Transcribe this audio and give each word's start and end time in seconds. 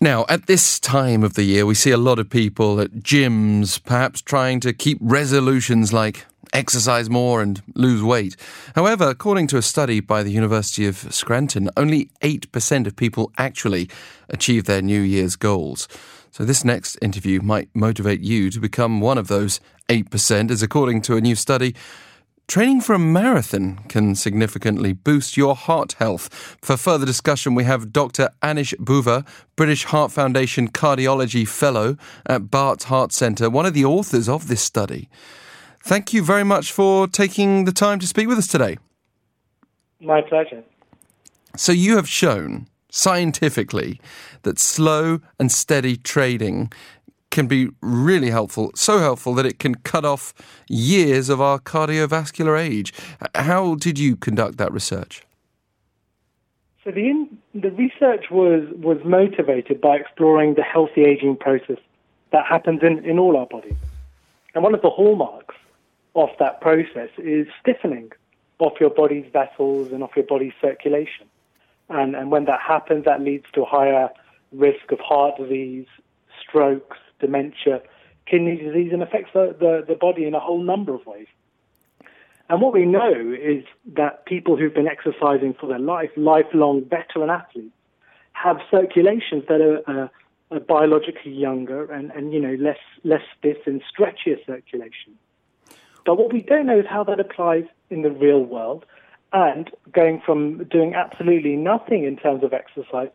Now, 0.00 0.26
at 0.28 0.46
this 0.46 0.78
time 0.78 1.24
of 1.24 1.34
the 1.34 1.42
year, 1.42 1.64
we 1.64 1.74
see 1.74 1.90
a 1.90 1.96
lot 1.96 2.18
of 2.18 2.28
people 2.28 2.80
at 2.80 2.96
gyms, 2.96 3.82
perhaps 3.82 4.20
trying 4.20 4.60
to 4.60 4.74
keep 4.74 4.98
resolutions 5.00 5.90
like 5.90 6.26
exercise 6.52 7.08
more 7.08 7.40
and 7.40 7.62
lose 7.74 8.02
weight. 8.02 8.36
However, 8.74 9.08
according 9.08 9.46
to 9.48 9.56
a 9.56 9.62
study 9.62 10.00
by 10.00 10.22
the 10.22 10.30
University 10.30 10.86
of 10.86 10.96
Scranton, 11.14 11.70
only 11.78 12.10
8% 12.20 12.86
of 12.86 12.94
people 12.94 13.32
actually 13.38 13.88
achieve 14.28 14.64
their 14.64 14.82
New 14.82 15.00
Year's 15.00 15.34
goals. 15.34 15.88
So, 16.30 16.44
this 16.44 16.62
next 16.62 16.98
interview 17.00 17.40
might 17.40 17.70
motivate 17.74 18.20
you 18.20 18.50
to 18.50 18.60
become 18.60 19.00
one 19.00 19.16
of 19.16 19.28
those 19.28 19.60
8%, 19.88 20.50
as 20.50 20.62
according 20.62 21.00
to 21.02 21.16
a 21.16 21.22
new 21.22 21.34
study, 21.34 21.74
Training 22.48 22.80
for 22.80 22.94
a 22.94 22.98
marathon 22.98 23.78
can 23.88 24.14
significantly 24.14 24.92
boost 24.92 25.36
your 25.36 25.56
heart 25.56 25.94
health. 25.94 26.56
For 26.62 26.76
further 26.76 27.04
discussion, 27.04 27.56
we 27.56 27.64
have 27.64 27.92
Dr. 27.92 28.30
Anish 28.40 28.72
Bhuva, 28.76 29.26
British 29.56 29.84
Heart 29.84 30.12
Foundation 30.12 30.70
Cardiology 30.70 31.46
Fellow 31.46 31.96
at 32.24 32.48
Barts 32.48 32.84
Heart 32.84 33.12
Centre, 33.12 33.50
one 33.50 33.66
of 33.66 33.74
the 33.74 33.84
authors 33.84 34.28
of 34.28 34.46
this 34.46 34.62
study. 34.62 35.08
Thank 35.82 36.12
you 36.12 36.22
very 36.22 36.44
much 36.44 36.70
for 36.70 37.08
taking 37.08 37.64
the 37.64 37.72
time 37.72 37.98
to 37.98 38.06
speak 38.06 38.28
with 38.28 38.38
us 38.38 38.46
today. 38.46 38.78
My 40.00 40.20
pleasure. 40.20 40.62
So, 41.56 41.72
you 41.72 41.96
have 41.96 42.08
shown 42.08 42.68
scientifically 42.90 44.00
that 44.42 44.58
slow 44.58 45.20
and 45.38 45.50
steady 45.50 45.96
trading 45.96 46.72
can 47.30 47.46
be 47.46 47.68
really 47.80 48.30
helpful, 48.30 48.70
so 48.74 48.98
helpful 48.98 49.34
that 49.34 49.46
it 49.46 49.58
can 49.58 49.74
cut 49.74 50.04
off 50.04 50.32
years 50.68 51.28
of 51.28 51.40
our 51.40 51.58
cardiovascular 51.58 52.58
age. 52.58 52.92
How 53.34 53.74
did 53.74 53.98
you 53.98 54.16
conduct 54.16 54.58
that 54.58 54.72
research? 54.72 55.22
So 56.84 56.92
the 56.92 57.08
in, 57.08 57.38
the 57.54 57.70
research 57.72 58.26
was 58.30 58.62
was 58.76 58.98
motivated 59.04 59.80
by 59.80 59.96
exploring 59.96 60.54
the 60.54 60.62
healthy 60.62 61.02
aging 61.02 61.36
process 61.36 61.78
that 62.30 62.46
happens 62.46 62.80
in, 62.82 63.04
in 63.04 63.18
all 63.18 63.36
our 63.36 63.46
bodies. 63.46 63.76
And 64.54 64.62
one 64.62 64.74
of 64.74 64.82
the 64.82 64.90
hallmarks 64.90 65.56
of 66.14 66.30
that 66.38 66.60
process 66.60 67.10
is 67.18 67.46
stiffening 67.60 68.12
of 68.60 68.72
your 68.80 68.90
body's 68.90 69.26
vessels 69.32 69.92
and 69.92 70.02
of 70.02 70.10
your 70.16 70.24
body's 70.24 70.54
circulation. 70.60 71.26
And, 71.88 72.16
and 72.16 72.30
when 72.30 72.46
that 72.46 72.60
happens, 72.60 73.04
that 73.04 73.20
leads 73.20 73.44
to 73.52 73.62
a 73.62 73.66
higher 73.66 74.08
risk 74.52 74.90
of 74.90 74.98
heart 75.00 75.36
disease, 75.36 75.86
strokes, 76.40 76.98
dementia, 77.20 77.82
kidney 78.26 78.56
disease, 78.56 78.92
and 78.92 79.02
affects 79.02 79.30
the, 79.32 79.56
the, 79.58 79.84
the 79.86 79.94
body 79.94 80.24
in 80.26 80.34
a 80.34 80.40
whole 80.40 80.62
number 80.62 80.94
of 80.94 81.04
ways. 81.06 81.26
And 82.48 82.60
what 82.60 82.72
we 82.72 82.86
know 82.86 83.12
is 83.12 83.64
that 83.94 84.24
people 84.24 84.56
who've 84.56 84.74
been 84.74 84.86
exercising 84.86 85.54
for 85.54 85.66
their 85.66 85.80
life, 85.80 86.10
lifelong 86.16 86.84
veteran 86.84 87.28
athletes, 87.30 87.74
have 88.32 88.58
circulations 88.70 89.44
that 89.48 89.60
are, 89.60 90.04
uh, 90.04 90.08
are 90.50 90.60
biologically 90.60 91.32
younger 91.32 91.90
and, 91.90 92.12
and 92.12 92.32
you 92.32 92.40
know 92.40 92.54
less 92.54 92.78
less 93.02 93.22
stiff 93.36 93.56
and 93.66 93.82
stretchier 93.82 94.36
circulation. 94.46 95.18
But 96.04 96.18
what 96.18 96.32
we 96.32 96.42
don't 96.42 96.66
know 96.66 96.78
is 96.78 96.86
how 96.88 97.02
that 97.04 97.18
applies 97.18 97.64
in 97.90 98.02
the 98.02 98.10
real 98.10 98.44
world, 98.44 98.84
and 99.32 99.68
going 99.90 100.22
from 100.24 100.64
doing 100.64 100.94
absolutely 100.94 101.56
nothing 101.56 102.04
in 102.04 102.16
terms 102.16 102.44
of 102.44 102.52
exercise 102.52 103.08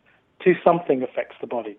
to 0.44 0.54
something 0.62 1.02
affects 1.02 1.36
the 1.40 1.46
body. 1.46 1.78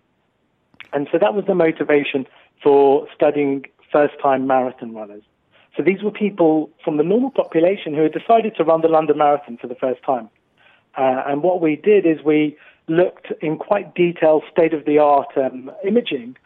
And 0.94 1.08
so 1.10 1.18
that 1.18 1.34
was 1.34 1.44
the 1.46 1.54
motivation 1.54 2.26
for 2.62 3.06
studying 3.14 3.64
first 3.92 4.14
time 4.22 4.46
marathon 4.46 4.94
runners. 4.94 5.22
So 5.76 5.82
these 5.82 6.02
were 6.02 6.12
people 6.12 6.70
from 6.84 6.96
the 6.98 7.02
normal 7.02 7.30
population 7.30 7.94
who 7.94 8.02
had 8.02 8.12
decided 8.12 8.54
to 8.56 8.64
run 8.64 8.80
the 8.80 8.88
London 8.88 9.18
Marathon 9.18 9.58
for 9.60 9.66
the 9.66 9.74
first 9.74 10.02
time. 10.04 10.30
Uh, 10.96 11.24
and 11.26 11.42
what 11.42 11.60
we 11.60 11.74
did 11.74 12.06
is 12.06 12.24
we 12.24 12.56
looked 12.86 13.32
in 13.40 13.56
quite 13.56 13.94
detailed 13.94 14.44
state 14.52 14.72
of 14.72 14.84
the 14.84 14.98
art 14.98 15.36
um, 15.36 15.70
imaging, 15.84 16.36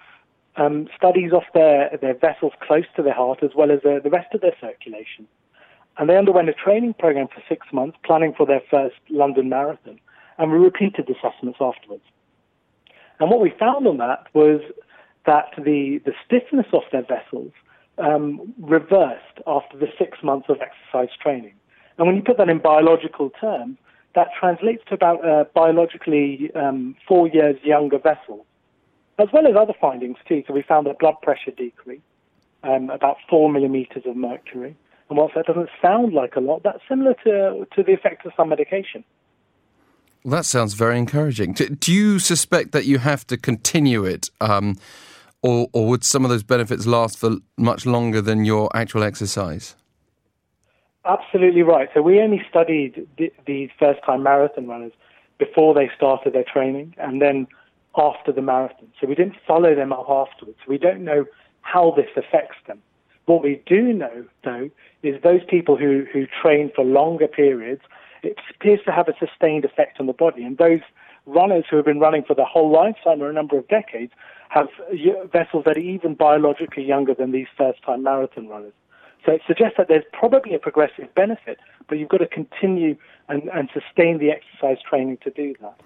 um, 0.57 0.89
studies 0.97 1.31
of 1.33 1.43
their, 1.53 1.91
their 2.01 2.15
vessels 2.15 2.53
close 2.67 2.87
to 2.97 3.03
their 3.03 3.13
heart 3.13 3.43
as 3.43 3.51
well 3.55 3.71
as 3.71 3.81
uh, 3.85 3.99
the 4.03 4.11
rest 4.11 4.33
of 4.35 4.41
their 4.41 4.57
circulation. 4.61 5.27
And 5.99 6.09
they 6.09 6.17
underwent 6.17 6.49
a 6.49 6.55
training 6.55 6.95
program 6.95 7.29
for 7.29 7.43
six 7.49 7.67
months, 7.73 7.99
planning 8.05 8.33
for 8.35 8.47
their 8.47 8.63
first 8.71 8.97
London 9.11 9.51
Marathon. 9.51 10.01
And 10.39 10.51
we 10.51 10.59
repeated 10.59 11.07
the 11.07 11.15
assessments 11.15 11.59
afterwards. 11.61 12.05
And 13.21 13.31
what 13.31 13.41
we 13.41 13.53
found 13.59 13.87
on 13.87 13.99
that 13.99 14.27
was 14.33 14.61
that 15.27 15.51
the, 15.57 16.01
the 16.05 16.13
stiffness 16.25 16.67
of 16.73 16.83
their 16.93 17.03
vessels 17.03 17.53
um, 17.99 18.55
reversed 18.61 19.39
after 19.47 19.77
the 19.77 19.89
six 19.99 20.19
months 20.23 20.47
of 20.49 20.59
exercise 20.61 21.15
training. 21.21 21.55
And 21.99 22.07
when 22.07 22.17
you 22.17 22.23
put 22.23 22.39
that 22.39 22.49
in 22.49 22.59
biological 22.59 23.31
terms, 23.41 23.77
that 24.15 24.29
translates 24.39 24.83
to 24.89 24.95
about 24.95 25.25
uh, 25.25 25.45
biologically 25.55 26.51
um, 26.55 26.97
four 27.07 27.29
years 27.29 27.57
younger 27.63 27.99
vessels, 27.99 28.47
as 29.19 29.29
well 29.33 29.47
as 29.47 29.55
other 29.57 29.75
findings 29.81 30.17
too. 30.27 30.43
So 30.47 30.55
we 30.55 30.63
found 30.63 30.87
that 30.87 30.99
blood 30.99 31.17
pressure 31.23 31.51
decreased 31.51 32.03
um, 32.63 32.91
about 32.91 33.17
four 33.29 33.51
millimeters 33.51 34.05
of 34.07 34.17
mercury. 34.17 34.77
And 35.09 35.19
whilst 35.19 35.35
that 35.35 35.47
doesn't 35.47 35.71
sound 35.83 36.13
like 36.13 36.37
a 36.37 36.41
lot, 36.41 36.63
that's 36.63 36.81
similar 36.89 37.15
to, 37.25 37.67
to 37.75 37.83
the 37.83 37.93
effect 37.93 38.27
of 38.27 38.33
some 38.37 38.49
medication. 38.49 39.05
That 40.25 40.45
sounds 40.45 40.75
very 40.75 40.99
encouraging. 40.99 41.53
Do, 41.53 41.69
do, 41.69 41.93
you 41.93 42.19
suspect 42.19 42.73
that 42.73 42.85
you 42.85 42.99
have 42.99 43.27
to 43.29 43.37
continue 43.37 44.05
it, 44.05 44.31
um, 44.41 44.77
or, 45.43 45.69
or 45.73 45.89
would 45.89 46.05
some 46.05 46.25
of 46.25 46.31
those 46.31 46.43
benefits 46.43 46.87
last 46.87 47.19
for 47.19 47.37
much 47.57 47.87
longer 47.87 48.21
than 48.21 48.45
your 48.45 48.69
actual 48.75 49.03
exercise? 49.03 49.77
Absolutely 51.05 51.63
right. 51.63 51.89
So 51.95 52.03
we 52.03 52.21
only 52.21 52.43
studied 52.51 53.07
the, 53.17 53.33
these 53.47 53.71
first-time 53.79 54.23
marathon 54.23 54.67
runners 54.67 54.93
before 55.39 55.73
they 55.73 55.89
started 55.97 56.33
their 56.33 56.45
training, 56.45 56.95
and 56.99 57.23
then 57.23 57.47
after 57.97 58.33
the 58.33 58.43
marathon. 58.43 58.89
So 59.01 59.07
we 59.07 59.15
didn't 59.15 59.37
follow 59.47 59.75
them 59.75 59.93
up 59.93 60.07
afterwards. 60.09 60.59
We 60.67 60.79
don't 60.79 61.05
know 61.05 61.25
how 61.63 61.95
this 61.97 62.11
affects 62.17 62.57
them. 62.67 62.83
What 63.27 63.43
we 63.43 63.63
do 63.67 63.93
know, 63.93 64.25
though, 64.45 64.71
is 65.03 65.23
those 65.23 65.43
people 65.49 65.77
who, 65.77 66.07
who 66.13 66.27
train 66.43 66.71
for 66.75 66.85
longer 66.85 67.29
periods 67.29 67.83
it 68.23 68.37
appears 68.55 68.81
to 68.87 68.93
have 68.93 69.09
a 69.09 69.15
sustained 69.19 69.65
effect 69.65 70.01
on 70.01 70.07
the 70.07 70.13
body. 70.13 70.43
And 70.45 70.59
those 70.59 70.81
runners 71.27 71.65
who 71.71 71.77
have 71.77 71.85
been 71.85 72.01
running 72.01 72.25
for 72.25 72.35
their 72.35 72.47
whole 72.47 72.71
lifetime 72.71 73.23
or 73.23 73.29
a 73.29 73.33
number 73.33 73.59
of 73.59 73.69
decades 73.69 74.13
have 74.49 74.69
vessels 75.31 75.65
that 75.67 75.77
are 75.77 75.81
even 75.81 76.15
biologically 76.15 76.85
younger 76.85 77.15
than 77.15 77.33
these 77.33 77.47
first 77.57 77.83
time 77.83 78.03
marathon 78.03 78.49
runners. 78.49 78.73
So 79.27 79.33
it 79.33 79.43
suggests 79.47 79.75
that 79.77 79.89
there's 79.89 80.05
probably 80.13 80.55
a 80.55 80.59
progressive 80.59 81.15
benefit, 81.15 81.59
but 81.89 81.99
you've 81.99 82.09
got 82.09 82.19
to 82.19 82.27
continue 82.27 82.97
and, 83.29 83.43
and 83.53 83.69
sustain 83.75 84.19
the 84.19 84.31
exercise 84.31 84.79
training 84.89 85.19
to 85.25 85.31
do 85.31 85.55
that. 85.61 85.79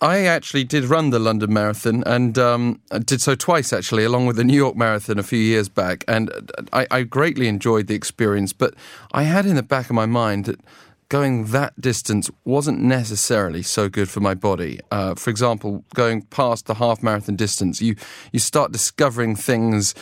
I 0.00 0.20
actually 0.20 0.64
did 0.64 0.84
run 0.84 1.10
the 1.10 1.18
London 1.18 1.52
Marathon 1.52 2.02
and 2.04 2.38
um, 2.38 2.80
did 3.04 3.22
so 3.22 3.34
twice, 3.34 3.72
actually, 3.72 4.04
along 4.04 4.26
with 4.26 4.36
the 4.36 4.44
New 4.44 4.56
York 4.56 4.76
Marathon 4.76 5.18
a 5.18 5.22
few 5.22 5.38
years 5.38 5.68
back. 5.70 6.04
And 6.06 6.30
I, 6.72 6.86
I 6.90 7.02
greatly 7.02 7.48
enjoyed 7.48 7.86
the 7.86 7.94
experience, 7.94 8.52
but 8.52 8.74
I 9.12 9.22
had 9.22 9.46
in 9.46 9.56
the 9.56 9.62
back 9.62 9.86
of 9.86 9.96
my 9.96 10.06
mind 10.06 10.44
that 10.44 10.60
going 11.08 11.46
that 11.46 11.80
distance 11.80 12.30
wasn't 12.44 12.80
necessarily 12.80 13.62
so 13.62 13.88
good 13.88 14.08
for 14.08 14.20
my 14.20 14.34
body. 14.34 14.80
Uh, 14.90 15.14
for 15.14 15.30
example, 15.30 15.84
going 15.94 16.22
past 16.22 16.66
the 16.66 16.74
half 16.74 17.02
marathon 17.02 17.36
distance, 17.36 17.80
you 17.80 17.96
you 18.32 18.38
start 18.38 18.72
discovering 18.72 19.36
things 19.36 19.94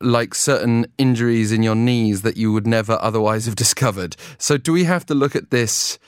like 0.00 0.34
certain 0.34 0.86
injuries 0.98 1.52
in 1.52 1.62
your 1.62 1.76
knees 1.76 2.22
that 2.22 2.36
you 2.36 2.52
would 2.52 2.66
never 2.66 2.98
otherwise 3.00 3.46
have 3.46 3.56
discovered. 3.64 4.16
So, 4.38 4.56
do 4.56 4.72
we 4.72 4.84
have 4.84 5.06
to 5.06 5.14
look 5.14 5.36
at 5.36 5.50
this 5.50 5.98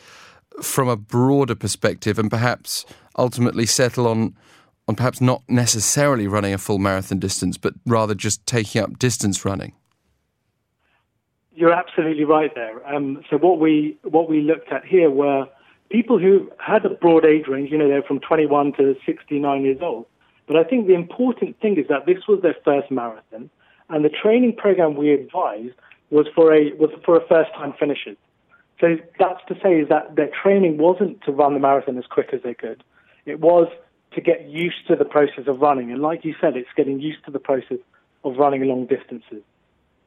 from 0.62 0.89
a 0.89 0.97
broader 0.97 1.55
perspective 1.55 2.19
and 2.19 2.31
perhaps 2.31 2.84
ultimately 3.17 3.67
settle 3.67 4.06
on? 4.06 4.37
On 4.87 4.94
perhaps 4.94 5.19
not 5.19 5.43
necessarily 5.49 6.27
running 6.27 6.53
a 6.53 6.59
full 6.59 6.78
marathon 6.78 7.19
distance, 7.19 7.56
but 7.56 7.73
rather 7.87 8.15
just 8.15 8.47
taking 8.47 8.83
up 8.83 8.99
distance 8.99 9.43
running. 9.43 9.73
You're 11.54 11.72
absolutely 11.72 12.25
right 12.25 12.53
there. 12.54 12.87
Um, 12.87 13.22
so 13.31 13.37
what 13.38 13.60
we 13.60 13.97
what 14.03 14.28
we 14.28 14.41
looked 14.41 14.72
at 14.72 14.84
here 14.84 15.10
were 15.10 15.47
people 15.91 16.19
who 16.19 16.50
had 16.59 16.84
a 16.84 16.91
broad 16.91 17.25
age 17.25 17.47
range. 17.48 17.70
You 17.70 17.78
know, 17.78 17.88
they're 17.88 18.03
from 18.03 18.20
21 18.20 18.72
to 18.75 18.97
69 19.06 19.62
years 19.62 19.78
old. 19.81 20.06
But 20.46 20.56
I 20.56 20.64
think 20.64 20.87
the 20.87 20.94
important 20.94 21.58
thing 21.61 21.79
is 21.79 21.87
that 21.88 22.06
this 22.06 22.26
was 22.29 22.40
their 22.43 22.56
first 22.64 22.90
marathon, 22.90 23.50
and 23.88 24.05
the 24.05 24.11
training 24.11 24.56
program 24.56 24.96
we 24.96 25.12
advised 25.12 25.75
was 26.11 26.26
for 26.34 26.52
a 26.52 26.73
was 26.75 26.90
for 27.05 27.17
a 27.17 27.26
first 27.26 27.52
time 27.55 27.73
finishers. 27.79 28.17
So 28.81 28.96
that's 29.19 29.40
to 29.49 29.55
say 29.62 29.81
is 29.81 29.88
that 29.88 30.17
their 30.17 30.31
training 30.43 30.79
wasn't 30.79 31.23
to 31.23 31.32
run 31.32 31.55
the 31.55 31.61
marathon 31.61 31.96
as 31.96 32.05
quick 32.11 32.31
as 32.32 32.43
they 32.43 32.55
could. 32.55 32.82
It 33.25 33.40
was 33.40 33.69
to 34.14 34.20
get 34.20 34.49
used 34.49 34.87
to 34.88 34.96
the 34.96 35.05
process 35.05 35.46
of 35.46 35.61
running. 35.61 35.93
And 35.93 36.02
like 36.02 36.25
you 36.25 36.34
said, 36.40 36.56
it's 36.56 36.69
getting 36.76 37.00
used 37.00 37.25
to 37.25 37.31
the 37.31 37.38
process 37.38 37.79
of 38.25 38.37
running 38.37 38.62
long 38.64 38.87
distances. 38.87 39.43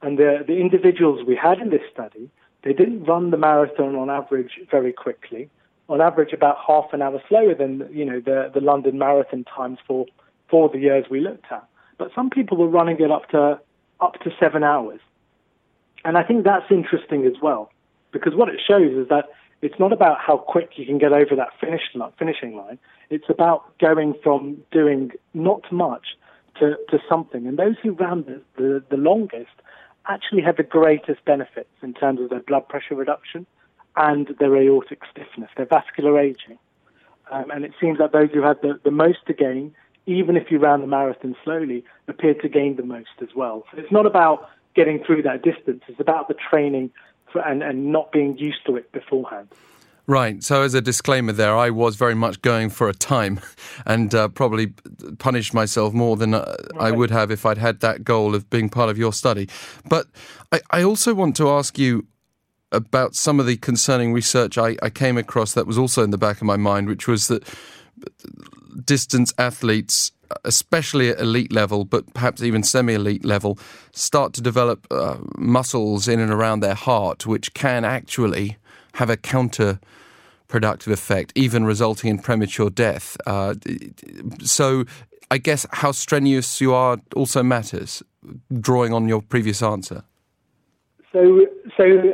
And 0.02 0.18
the, 0.18 0.44
the 0.46 0.58
individuals 0.58 1.26
we 1.26 1.36
had 1.36 1.60
in 1.60 1.70
this 1.70 1.82
study, 1.92 2.30
they 2.64 2.74
didn't 2.74 3.06
run 3.06 3.32
the 3.32 3.38
marathon 3.38 3.96
on 3.96 4.10
average 4.10 4.60
very 4.70 4.94
quickly. 4.94 5.50
On 5.90 6.02
average, 6.02 6.34
about 6.34 6.58
half 6.66 6.92
an 6.92 7.02
hour 7.02 7.22
slower 7.30 7.56
than 7.56 7.88
you 7.92 8.04
know 8.04 8.20
the, 8.20 8.52
the 8.54 8.60
London 8.60 8.98
Marathon 8.98 9.46
times 9.46 9.80
for 9.88 10.06
for 10.50 10.68
the 10.70 10.80
years 10.80 11.06
we 11.10 11.22
looked 11.22 11.46
at. 11.50 11.66
But 11.98 12.12
some 12.14 12.30
people 12.30 12.58
were 12.58 12.68
running 12.68 13.00
it 13.00 13.10
up 13.10 13.30
to 13.30 13.60
up 14.02 14.16
to 14.24 14.32
seven 14.38 14.64
hours, 14.64 15.00
and 16.04 16.18
I 16.18 16.24
think 16.24 16.44
that's 16.44 16.70
interesting 16.70 17.26
as 17.26 17.42
well 17.42 17.72
because 18.12 18.36
what 18.36 18.50
it 18.50 18.60
shows 18.68 18.92
is 18.98 19.08
that 19.08 19.30
it's 19.62 19.80
not 19.80 19.92
about 19.92 20.20
how 20.20 20.38
quick 20.38 20.72
you 20.76 20.86
can 20.86 20.98
get 20.98 21.14
over 21.14 21.36
that 21.36 21.50
finish 21.60 21.82
finishing 22.20 22.56
line. 22.56 22.78
It's 23.10 23.30
about 23.30 23.78
going 23.80 24.14
from 24.24 24.58
doing 24.72 25.12
not 25.34 25.72
much 25.72 26.18
to, 26.60 26.76
to 26.90 27.00
something. 27.10 27.48
And 27.48 27.58
those 27.58 27.76
who 27.82 27.92
ran 27.92 28.24
the, 28.24 28.42
the, 28.58 28.84
the 28.90 28.98
longest 28.98 29.50
actually 30.10 30.42
had 30.42 30.58
the 30.58 30.64
greatest 30.64 31.24
benefits 31.26 31.70
in 31.82 31.94
terms 31.94 32.22
of 32.22 32.30
their 32.30 32.40
blood 32.40 32.68
pressure 32.68 32.96
reduction 32.96 33.46
and 33.96 34.36
their 34.40 34.56
aortic 34.56 35.02
stiffness, 35.12 35.50
their 35.58 35.66
vascular 35.66 36.20
aging. 36.20 36.58
Um, 37.32 37.52
and 37.52 37.66
it 37.66 37.74
seems 37.82 37.98
that 37.98 38.12
those 38.12 38.30
who 38.32 38.42
had 38.42 38.62
the, 38.62 38.80
the 38.84 38.92
most 38.92 39.20
to 39.28 39.34
gain, 39.34 39.76
even 40.06 40.38
if 40.38 40.50
you 40.50 40.60
ran 40.60 40.82
the 40.82 40.88
marathon 40.88 41.36
slowly, 41.44 41.84
appeared 42.08 42.42
to 42.42 42.50
gain 42.50 42.76
the 42.76 42.84
most 42.84 43.10
as 43.22 43.30
well. 43.36 43.66
So 43.72 43.80
it's 43.80 43.92
not 43.92 44.06
about 44.06 44.50
getting 44.76 45.04
through 45.04 45.24
that 45.24 45.42
distance, 45.42 45.84
it's 45.88 46.00
about 46.00 46.28
the 46.28 46.36
training 46.36 46.92
for, 47.32 47.42
and, 47.42 47.64
and 47.64 47.92
not 47.92 48.12
being 48.12 48.38
used 48.38 48.66
to 48.68 48.76
it 48.76 48.92
beforehand. 48.92 49.50
Right. 50.10 50.42
So, 50.42 50.62
as 50.62 50.74
a 50.74 50.82
disclaimer, 50.82 51.34
there, 51.34 51.56
I 51.56 51.70
was 51.70 51.98
very 51.98 52.16
much 52.16 52.42
going 52.42 52.70
for 52.70 52.88
a 52.88 52.94
time, 52.94 53.42
and 53.86 54.16
uh, 54.16 54.30
probably 54.30 54.68
punished 55.20 55.54
myself 55.54 55.94
more 55.94 56.16
than 56.16 56.34
uh, 56.34 56.56
right. 56.74 56.88
I 56.88 56.92
would 56.92 57.12
have 57.12 57.30
if 57.30 57.46
I'd 57.46 57.58
had 57.58 57.82
that 57.82 58.06
goal 58.06 58.34
of 58.34 58.50
being 58.50 58.70
part 58.70 58.90
of 58.90 58.98
your 58.98 59.12
study. 59.12 59.50
But 59.90 60.08
I, 60.54 60.62
I 60.72 60.84
also 60.84 61.14
want 61.14 61.36
to 61.38 61.50
ask 61.50 61.78
you 61.78 62.08
about 62.72 63.16
some 63.16 63.40
of 63.40 63.46
the 63.46 63.58
concerning 63.58 64.14
research 64.14 64.58
I, 64.58 64.76
I 64.82 64.90
came 64.90 65.18
across 65.18 65.54
that 65.54 65.68
was 65.68 65.78
also 65.78 66.04
in 66.04 66.12
the 66.12 66.18
back 66.18 66.38
of 66.38 66.44
my 66.44 66.58
mind, 66.58 66.88
which 66.88 67.08
was 67.08 67.28
that 67.28 67.44
distance 68.86 69.34
athletes 69.38 70.12
especially 70.44 71.10
at 71.10 71.20
elite 71.20 71.52
level, 71.54 71.86
but 71.86 72.14
perhaps 72.14 72.44
even 72.44 72.64
semi 72.64 72.94
elite 72.94 73.24
level, 73.24 73.58
start 73.94 74.34
to 74.34 74.42
develop 74.42 74.86
uh, 74.92 75.18
muscles 75.38 76.08
in 76.08 76.20
and 76.20 76.32
around 76.32 76.60
their 76.60 76.74
heart, 76.74 77.26
which 77.26 77.54
can 77.54 77.86
actually 77.86 78.58
have 78.98 79.10
a 79.10 79.18
counterproductive 79.18 80.92
effect, 80.92 81.32
even 81.36 81.66
resulting 81.66 82.10
in 82.10 82.18
premature 82.20 82.70
death. 82.70 83.16
Uh, 83.26 83.54
so, 84.42 84.86
I 85.30 85.38
guess 85.38 85.66
how 85.72 85.92
strenuous 85.92 86.60
you 86.60 86.74
are 86.74 86.98
also 87.16 87.44
matters, 87.44 88.02
drawing 88.60 88.94
on 88.94 89.08
your 89.08 89.22
previous 89.22 89.62
answer. 89.62 90.04
So, 91.14 91.46
so 91.76 92.14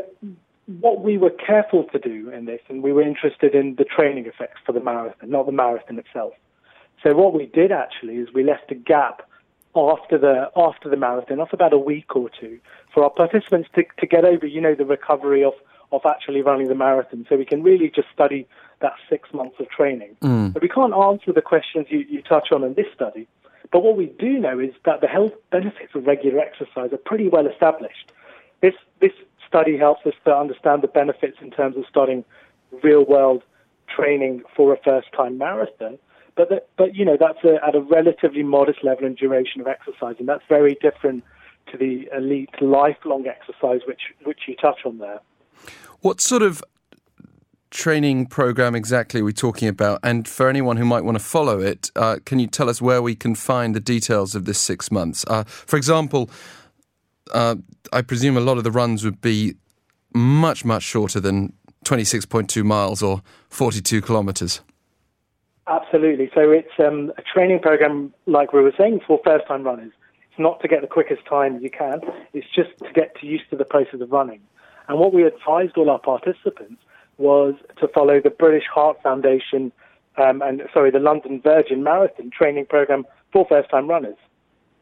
what 0.65 1.01
we 1.01 1.17
were 1.17 1.29
careful 1.29 1.85
to 1.93 1.99
do 1.99 2.29
in 2.29 2.45
this, 2.45 2.59
and 2.67 2.83
we 2.83 2.91
were 2.91 3.01
interested 3.01 3.55
in 3.55 3.75
the 3.75 3.85
training 3.85 4.25
effects 4.25 4.59
for 4.65 4.73
the 4.73 4.81
marathon, 4.81 5.29
not 5.29 5.45
the 5.45 5.51
marathon 5.51 5.99
itself. 5.99 6.33
So 7.01 7.13
what 7.15 7.33
we 7.33 7.45
did 7.45 7.71
actually 7.71 8.15
is 8.15 8.29
we 8.33 8.43
left 8.43 8.71
a 8.71 8.75
gap 8.75 9.21
after 9.75 10.17
the 10.17 10.51
after 10.55 10.89
the 10.89 10.97
marathon, 10.97 11.39
off 11.39 11.53
about 11.53 11.73
a 11.73 11.77
week 11.77 12.15
or 12.15 12.29
two, 12.39 12.59
for 12.93 13.03
our 13.03 13.09
participants 13.09 13.69
to, 13.75 13.83
to 13.99 14.05
get 14.05 14.23
over, 14.23 14.45
you 14.45 14.61
know, 14.61 14.75
the 14.75 14.85
recovery 14.85 15.43
of 15.43 15.53
of 15.93 16.01
actually 16.05 16.41
running 16.41 16.67
the 16.67 16.75
marathon. 16.75 17.25
So 17.29 17.37
we 17.37 17.45
can 17.45 17.61
really 17.63 17.89
just 17.89 18.07
study 18.13 18.47
that 18.81 18.93
six 19.09 19.31
months 19.33 19.55
of 19.59 19.69
training. 19.69 20.17
Mm. 20.21 20.51
But 20.51 20.61
we 20.61 20.67
can't 20.69 20.93
answer 20.93 21.31
the 21.31 21.41
questions 21.41 21.87
you, 21.89 21.99
you 22.09 22.21
touch 22.21 22.51
on 22.51 22.63
in 22.63 22.73
this 22.73 22.87
study. 22.93 23.27
But 23.71 23.83
what 23.83 23.95
we 23.95 24.07
do 24.07 24.39
know 24.39 24.59
is 24.59 24.71
that 24.85 25.01
the 25.01 25.07
health 25.07 25.33
benefits 25.51 25.93
of 25.95 26.05
regular 26.05 26.39
exercise 26.39 26.91
are 26.91 26.97
pretty 26.97 27.29
well 27.29 27.47
established. 27.47 28.11
This 28.61 28.73
this 28.99 29.13
study 29.47 29.77
helps 29.77 30.05
us 30.05 30.13
to 30.25 30.35
understand 30.35 30.81
the 30.81 30.87
benefits 30.87 31.37
in 31.41 31.51
terms 31.51 31.77
of 31.77 31.85
starting 31.89 32.25
real 32.83 33.05
world 33.05 33.43
training 33.87 34.43
for 34.55 34.73
a 34.73 34.77
first 34.77 35.11
time 35.15 35.37
marathon. 35.37 35.97
But 36.35 36.49
that, 36.49 36.67
but 36.77 36.95
you 36.95 37.05
know 37.05 37.17
that's 37.19 37.43
a, 37.43 37.63
at 37.65 37.75
a 37.75 37.81
relatively 37.81 38.43
modest 38.43 38.83
level 38.83 39.05
and 39.05 39.15
duration 39.15 39.61
of 39.61 39.67
exercise, 39.67 40.15
and 40.19 40.27
that's 40.27 40.43
very 40.49 40.75
different 40.81 41.23
to 41.71 41.77
the 41.77 42.09
elite 42.15 42.61
lifelong 42.61 43.25
exercise 43.27 43.81
which 43.87 44.13
which 44.23 44.41
you 44.47 44.55
touch 44.55 44.79
on 44.85 44.97
there. 44.97 45.19
What 46.03 46.19
sort 46.19 46.41
of 46.41 46.61
training 47.71 48.25
program 48.25 48.75
exactly 48.75 49.21
are 49.21 49.23
we 49.23 49.31
talking 49.31 49.69
about? 49.69 50.01
And 50.03 50.27
for 50.27 50.49
anyone 50.49 50.75
who 50.75 50.83
might 50.83 51.05
want 51.05 51.17
to 51.17 51.23
follow 51.23 51.61
it, 51.61 51.91
uh, 51.95 52.17
can 52.25 52.39
you 52.39 52.47
tell 52.47 52.69
us 52.69 52.81
where 52.81 53.01
we 53.01 53.15
can 53.15 53.35
find 53.35 53.73
the 53.73 53.79
details 53.79 54.35
of 54.35 54.43
this 54.43 54.59
six 54.59 54.91
months? 54.91 55.23
Uh, 55.29 55.45
for 55.45 55.77
example, 55.77 56.29
uh, 57.33 57.55
I 57.93 58.01
presume 58.01 58.35
a 58.35 58.41
lot 58.41 58.57
of 58.57 58.65
the 58.65 58.69
runs 58.69 59.05
would 59.05 59.21
be 59.21 59.55
much, 60.13 60.65
much 60.65 60.83
shorter 60.83 61.21
than 61.21 61.53
26.2 61.85 62.65
miles 62.65 63.01
or 63.01 63.21
42 63.47 64.01
kilometres. 64.01 64.59
Absolutely. 65.67 66.29
So 66.35 66.51
it's 66.51 66.77
um, 66.85 67.13
a 67.17 67.21
training 67.21 67.59
program, 67.59 68.13
like 68.25 68.51
we 68.51 68.59
were 68.59 68.73
saying, 68.77 68.99
for 69.07 69.21
first 69.23 69.47
time 69.47 69.63
runners. 69.63 69.93
It's 70.29 70.37
not 70.37 70.59
to 70.63 70.67
get 70.67 70.81
the 70.81 70.87
quickest 70.87 71.25
time 71.29 71.61
you 71.61 71.69
can, 71.69 72.01
it's 72.33 72.47
just 72.53 72.71
to 72.79 72.91
get 72.91 73.15
used 73.21 73.49
to 73.51 73.55
the 73.55 73.63
process 73.63 74.01
of 74.01 74.11
running. 74.11 74.41
And 74.87 74.99
what 74.99 75.13
we 75.13 75.23
advised 75.23 75.77
all 75.77 75.89
our 75.89 75.99
participants 75.99 76.81
was 77.17 77.55
to 77.79 77.87
follow 77.87 78.19
the 78.21 78.29
British 78.29 78.65
Heart 78.73 79.01
Foundation 79.03 79.71
um, 80.17 80.41
and 80.41 80.61
sorry, 80.73 80.91
the 80.91 80.99
London 80.99 81.41
Virgin 81.41 81.83
Marathon 81.83 82.29
training 82.29 82.65
program 82.67 83.05
for 83.31 83.45
first-time 83.49 83.89
runners. 83.89 84.17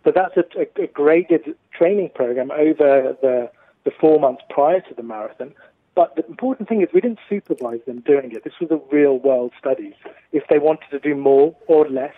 So 0.03 0.11
that's 0.13 0.35
a, 0.35 0.43
a, 0.59 0.83
a 0.83 0.87
graded 0.87 1.55
training 1.71 2.09
program 2.13 2.51
over 2.51 3.15
the, 3.21 3.49
the 3.85 3.91
four 3.99 4.19
months 4.19 4.43
prior 4.49 4.81
to 4.81 4.93
the 4.93 5.03
marathon. 5.03 5.53
But 5.95 6.15
the 6.15 6.25
important 6.27 6.69
thing 6.69 6.81
is 6.81 6.89
we 6.93 7.01
didn't 7.01 7.19
supervise 7.29 7.81
them 7.85 7.99
doing 8.01 8.31
it. 8.31 8.43
This 8.43 8.53
was 8.59 8.71
a 8.71 8.95
real 8.95 9.19
world 9.19 9.51
study. 9.59 9.95
If 10.31 10.43
they 10.49 10.57
wanted 10.57 10.89
to 10.91 10.99
do 10.99 11.15
more 11.15 11.55
or 11.67 11.87
less, 11.87 12.15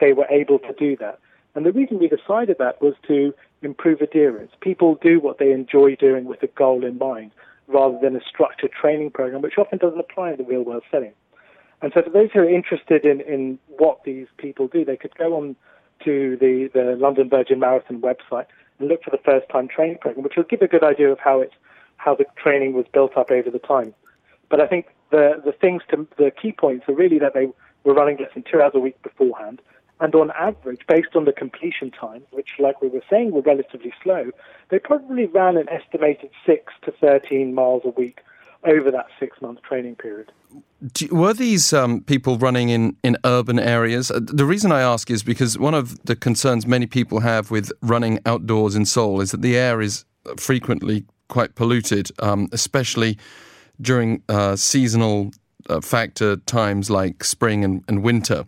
they 0.00 0.12
were 0.12 0.26
able 0.30 0.58
to 0.60 0.72
do 0.78 0.96
that. 0.98 1.18
And 1.56 1.64
the 1.64 1.72
reason 1.72 1.98
we 1.98 2.08
decided 2.08 2.58
that 2.58 2.82
was 2.82 2.94
to 3.08 3.34
improve 3.62 4.02
adherence. 4.02 4.52
People 4.60 4.98
do 5.00 5.18
what 5.18 5.38
they 5.38 5.52
enjoy 5.52 5.96
doing 5.96 6.26
with 6.26 6.42
a 6.42 6.48
goal 6.48 6.84
in 6.84 6.98
mind 6.98 7.32
rather 7.66 7.98
than 8.00 8.14
a 8.14 8.20
structured 8.20 8.70
training 8.72 9.10
program, 9.10 9.40
which 9.40 9.58
often 9.58 9.78
doesn't 9.78 9.98
apply 9.98 10.32
in 10.32 10.36
the 10.36 10.44
real 10.44 10.62
world 10.62 10.82
setting. 10.90 11.12
And 11.80 11.92
so, 11.94 12.02
for 12.02 12.10
those 12.10 12.30
who 12.32 12.40
are 12.40 12.48
interested 12.48 13.06
in, 13.06 13.22
in 13.22 13.58
what 13.68 14.04
these 14.04 14.26
people 14.36 14.68
do, 14.68 14.84
they 14.84 14.98
could 14.98 15.14
go 15.16 15.34
on 15.36 15.56
to 16.04 16.36
the, 16.36 16.70
the 16.74 16.94
London 16.96 17.30
Virgin 17.30 17.58
Marathon 17.58 18.02
website 18.02 18.46
and 18.78 18.88
look 18.88 19.02
for 19.02 19.10
the 19.10 19.22
first 19.24 19.48
time 19.48 19.66
training 19.66 19.98
program, 19.98 20.24
which 20.24 20.36
will 20.36 20.44
give 20.44 20.60
a 20.60 20.68
good 20.68 20.84
idea 20.84 21.10
of 21.10 21.18
how 21.18 21.40
it's 21.40 21.54
how 21.96 22.14
the 22.14 22.26
training 22.36 22.74
was 22.74 22.84
built 22.92 23.16
up 23.16 23.30
over 23.30 23.50
the 23.50 23.58
time. 23.58 23.94
But 24.50 24.60
I 24.60 24.66
think 24.66 24.88
the 25.10 25.40
the 25.42 25.52
things 25.52 25.82
to 25.90 26.06
the 26.18 26.30
key 26.30 26.52
points 26.52 26.86
are 26.88 26.94
really 26.94 27.18
that 27.18 27.32
they 27.32 27.48
were 27.84 27.94
running 27.94 28.18
less 28.18 28.30
than 28.34 28.44
two 28.50 28.60
hours 28.60 28.72
a 28.74 28.78
week 28.78 29.00
beforehand, 29.02 29.62
and 30.00 30.14
on 30.14 30.30
average, 30.32 30.80
based 30.86 31.14
on 31.14 31.24
the 31.24 31.32
completion 31.32 31.90
time, 31.90 32.22
which, 32.30 32.50
like 32.58 32.82
we 32.82 32.88
were 32.88 33.02
saying, 33.08 33.32
were 33.32 33.40
relatively 33.40 33.92
slow, 34.02 34.30
they 34.68 34.78
probably 34.78 35.26
ran 35.26 35.56
an 35.56 35.68
estimated 35.68 36.30
6 36.44 36.72
to 36.82 36.92
13 36.92 37.54
miles 37.54 37.82
a 37.84 37.90
week 37.90 38.20
over 38.64 38.90
that 38.90 39.06
six 39.18 39.40
month 39.40 39.62
training 39.62 39.94
period. 39.94 40.32
Were 41.10 41.32
these 41.32 41.72
um, 41.72 42.02
people 42.02 42.38
running 42.38 42.68
in, 42.68 42.96
in 43.02 43.16
urban 43.24 43.58
areas? 43.58 44.10
Uh, 44.10 44.20
the 44.22 44.44
reason 44.44 44.72
I 44.72 44.80
ask 44.80 45.10
is 45.10 45.22
because 45.22 45.58
one 45.58 45.74
of 45.74 46.04
the 46.04 46.16
concerns 46.16 46.66
many 46.66 46.86
people 46.86 47.20
have 47.20 47.50
with 47.50 47.70
running 47.80 48.18
outdoors 48.26 48.74
in 48.74 48.84
Seoul 48.84 49.20
is 49.20 49.30
that 49.30 49.42
the 49.42 49.56
air 49.56 49.80
is 49.80 50.04
frequently 50.36 51.04
quite 51.28 51.54
polluted, 51.54 52.10
um, 52.20 52.48
especially 52.52 53.18
during 53.80 54.22
uh, 54.28 54.56
seasonal 54.56 55.30
uh, 55.68 55.80
factor 55.80 56.36
times 56.36 56.90
like 56.90 57.24
spring 57.24 57.64
and, 57.64 57.84
and 57.88 58.02
winter 58.02 58.46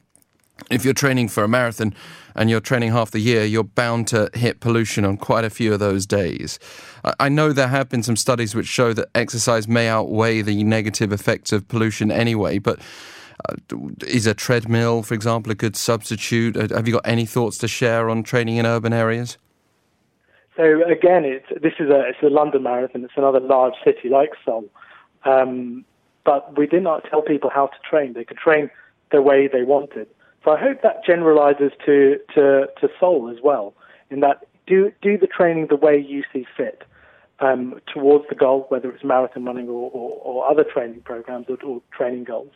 if 0.71 0.85
you're 0.85 0.95
training 0.95 1.29
for 1.29 1.45
a 1.45 1.49
marathon 1.49 1.95
and 2.35 2.51
you're 2.51 2.61
training 2.61 2.93
half 2.93 3.11
the 3.11 3.21
year, 3.21 3.45
you're 3.45 3.65
bound 3.65 4.07
to 4.09 4.31
hit 4.35 4.61
pollution 4.61 5.05
on 5.05 5.17
quite 5.17 5.45
a 5.45 5.51
few 5.51 5.73
of 5.73 5.81
those 5.81 6.07
days. 6.07 6.59
I 7.19 7.29
know 7.29 7.53
there 7.53 7.69
have 7.69 7.89
been 7.89 8.03
some 8.03 8.17
studies 8.17 8.55
which 8.55 8.67
show 8.67 8.93
that 8.93 9.09
exercise 9.15 9.67
may 9.67 9.89
outweigh 9.89 10.43
the 10.43 10.63
negative 10.65 11.13
effects 11.13 11.53
of 11.53 11.67
pollution 11.69 12.11
anyway, 12.11 12.59
but 12.59 12.81
uh, 13.49 13.55
is 14.07 14.27
a 14.27 14.35
treadmill, 14.35 15.03
for 15.03 15.15
example, 15.15 15.53
a 15.53 15.55
good 15.55 15.77
substitute? 15.77 16.57
Uh, 16.57 16.75
have 16.75 16.87
you 16.87 16.95
got 16.95 17.07
any 17.07 17.25
thoughts 17.25 17.59
to 17.59 17.69
share 17.69 18.11
on 18.11 18.23
training 18.23 18.57
in 18.57 18.67
urban 18.67 18.93
areas? 18.93 19.39
So 20.57 20.65
again, 20.85 21.25
it's, 21.25 21.47
this 21.63 21.75
is 21.79 21.89
a 21.89 22.01
it's 22.09 22.19
a 22.21 22.27
London 22.27 22.65
marathon. 22.65 23.05
It's 23.05 23.15
another 23.17 23.39
large 23.39 23.75
city 23.85 24.09
like 24.09 24.31
Seoul, 24.45 24.65
um, 25.25 25.85
but 26.25 26.59
we 26.59 26.67
did 26.67 26.83
not 26.83 27.05
tell 27.09 27.23
people 27.23 27.49
how 27.49 27.69
to 27.69 27.77
train. 27.89 28.15
They 28.15 28.25
could 28.25 28.39
train 28.39 28.69
the 29.13 29.23
way 29.23 29.47
they 29.47 29.63
wanted. 29.63 30.09
So 30.45 30.53
I 30.53 30.61
hope 30.61 30.83
that 30.83 31.05
generalizes 31.05 31.73
to, 31.85 32.19
to, 32.35 32.67
to 32.81 32.89
Seoul 33.01 33.31
as 33.31 33.43
well, 33.43 33.75
in 34.11 34.21
that 34.21 34.47
do, 34.67 34.93
do 35.03 35.19
the 35.19 35.27
training 35.27 35.67
the 35.69 35.77
way 35.77 35.99
you 35.99 36.23
see 36.33 36.47
fit 36.57 36.83
um, 37.41 37.81
towards 37.93 38.25
the 38.29 38.35
goal, 38.35 38.67
whether 38.69 38.91
it's 38.91 39.05
marathon 39.05 39.45
running 39.45 39.69
or, 39.69 39.91
or, 39.91 40.21
or 40.23 40.51
other 40.51 40.65
training 40.65 41.01
programs 41.03 41.47
or, 41.49 41.57
or 41.65 41.83
training 41.97 42.25
goals. 42.25 42.53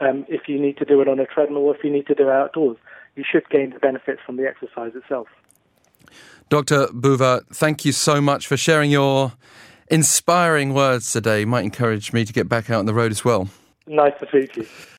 Um, 0.00 0.24
if 0.28 0.48
you 0.48 0.60
need 0.60 0.78
to 0.78 0.84
do 0.84 1.00
it 1.00 1.08
on 1.08 1.20
a 1.20 1.26
treadmill 1.26 1.62
or 1.62 1.76
if 1.76 1.84
you 1.84 1.90
need 1.90 2.06
to 2.08 2.14
do 2.14 2.28
it 2.28 2.32
outdoors, 2.32 2.76
you 3.14 3.24
should 3.30 3.48
gain 3.50 3.70
the 3.70 3.78
benefits 3.78 4.20
from 4.24 4.36
the 4.36 4.46
exercise 4.46 4.92
itself. 4.94 5.28
Dr. 6.48 6.86
Bhuva, 6.88 7.46
thank 7.48 7.84
you 7.84 7.92
so 7.92 8.20
much 8.20 8.46
for 8.46 8.56
sharing 8.56 8.90
your 8.90 9.32
inspiring 9.88 10.74
words 10.74 11.12
today. 11.12 11.44
Might 11.44 11.64
encourage 11.64 12.12
me 12.12 12.24
to 12.24 12.32
get 12.32 12.48
back 12.48 12.70
out 12.70 12.80
on 12.80 12.86
the 12.86 12.94
road 12.94 13.12
as 13.12 13.24
well. 13.24 13.48
Nice 13.86 14.12
to 14.20 14.36
meet 14.36 14.56
you. 14.56 14.66